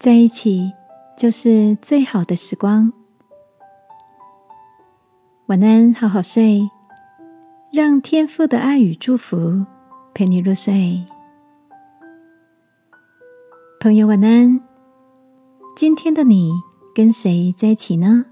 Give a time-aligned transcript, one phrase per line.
[0.00, 0.72] 在一起
[1.14, 2.90] 就是最好的时光。
[5.48, 6.70] 晚安，好好睡，
[7.70, 9.66] 让天父的爱与祝福
[10.14, 11.04] 陪你入睡。
[13.78, 14.58] 朋友，晚安。
[15.76, 16.50] 今天的你
[16.94, 18.24] 跟谁在一起呢？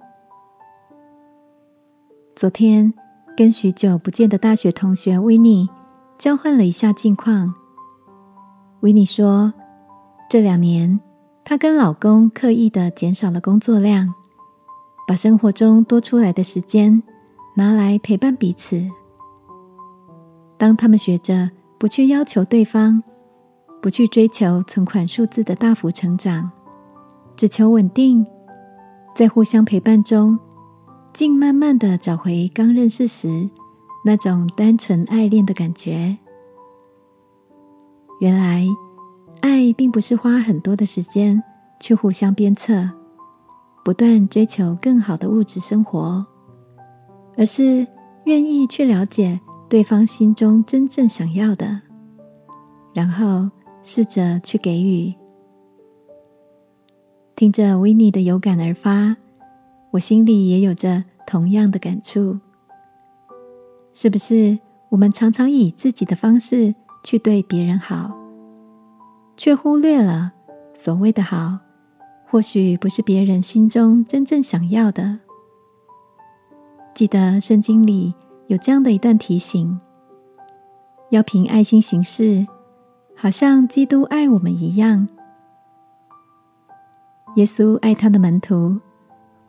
[2.34, 2.94] 昨天
[3.36, 5.68] 跟许久不见的大学同学维尼
[6.18, 7.54] 交换了一下近况。
[8.80, 9.52] 维尼说，
[10.30, 10.98] 这两年
[11.48, 14.12] 她跟老公刻意的减少了工作量，
[15.06, 17.02] 把生活中多出来的时间
[17.54, 18.86] 拿来陪伴彼此。
[20.58, 23.02] 当他们学着不去要求对方，
[23.80, 26.50] 不去追求存款数字的大幅成长。
[27.34, 28.26] 只求稳定，
[29.14, 30.38] 在互相陪伴中，
[31.14, 33.48] 竟慢慢的找回刚认识时
[34.04, 36.18] 那种单纯爱恋的感觉。
[38.20, 38.66] 原来，
[39.40, 41.42] 爱并不是花很多的时间
[41.80, 42.88] 去互相鞭策，
[43.84, 46.24] 不断追求更好的物质生活，
[47.36, 47.86] 而是
[48.24, 51.80] 愿意去了解对方心中真正想要的，
[52.92, 53.50] 然后
[53.82, 55.14] 试着去给予。
[57.36, 59.16] 听着维尼的有感而发，
[59.92, 62.40] 我心里也有着同样的感触。
[63.94, 64.58] 是不是
[64.88, 68.17] 我们常常以自己的方式去对别人好，
[69.38, 70.32] 却忽略了
[70.74, 71.60] 所谓的好，
[72.28, 75.20] 或许不是别人心中真正想要的？
[76.92, 78.12] 记得圣经里
[78.48, 79.78] 有这样的一段提醒：
[81.10, 82.44] 要凭爱心行事，
[83.14, 85.06] 好像基督爱我们一样。
[87.36, 88.76] 耶稣爱他的门徒，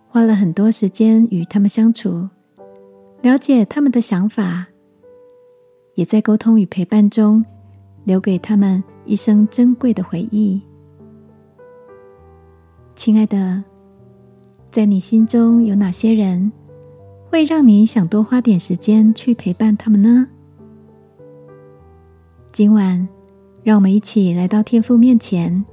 [0.08, 2.30] 花了很多时间与他们相处，
[3.24, 4.68] 了解他们的想法，
[5.96, 7.44] 也在沟通与陪伴中
[8.03, 10.62] 留给他们一生珍贵的回忆。
[12.96, 13.64] 亲爱的，
[14.72, 16.52] 在你心中有哪些人
[17.28, 20.28] 会让你想多花点时间去陪伴他们呢？
[22.52, 23.09] 今晚，
[23.64, 25.66] 让我们一起来到天父面前。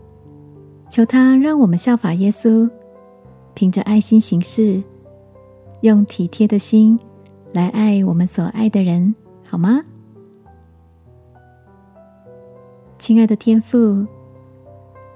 [0.89, 2.71] 求他让我们效法耶稣，
[3.53, 4.83] 凭着爱心行事，
[5.83, 6.99] 用体贴的心
[7.53, 9.15] 来爱我们所爱的人，
[9.47, 9.83] 好吗？
[13.07, 14.05] 亲爱的天父，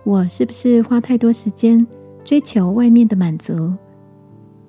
[0.04, 1.84] 我是不是花太多时间
[2.22, 3.74] 追求外面的满足，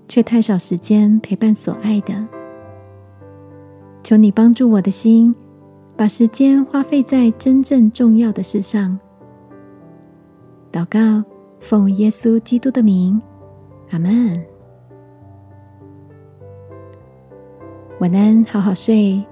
[0.08, 2.16] 却太少时间陪伴所爱的？
[4.02, 5.36] 求你帮助我的心，
[5.96, 9.00] 把时间花费在真正重要的事上。
[10.72, 11.24] 祷告，
[11.60, 13.22] 奉耶稣基督的名，
[13.92, 14.44] 阿门。
[18.00, 19.24] 晚安，好好睡。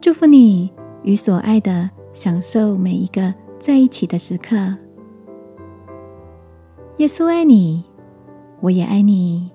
[0.00, 0.70] 祝福你
[1.02, 4.56] 与所爱的享受每一个在一起的时刻。
[6.96, 7.84] 耶稣爱你，
[8.60, 9.52] 我也爱你。